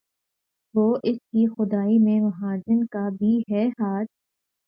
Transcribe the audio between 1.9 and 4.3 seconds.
میں مہاجن کا بھی ہے ہاتھ